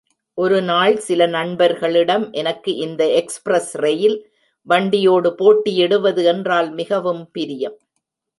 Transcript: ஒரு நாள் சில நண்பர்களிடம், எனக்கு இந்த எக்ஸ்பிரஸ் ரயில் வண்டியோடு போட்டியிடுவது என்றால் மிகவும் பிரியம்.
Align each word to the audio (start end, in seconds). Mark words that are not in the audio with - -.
ஒரு 0.37 0.59
நாள் 0.69 0.95
சில 1.07 1.25
நண்பர்களிடம், 1.35 2.25
எனக்கு 2.41 2.71
இந்த 2.85 3.01
எக்ஸ்பிரஸ் 3.19 3.69
ரயில் 3.83 4.17
வண்டியோடு 4.67 5.31
போட்டியிடுவது 5.35 6.23
என்றால் 6.33 6.71
மிகவும் 6.73 7.23
பிரியம். 7.31 7.77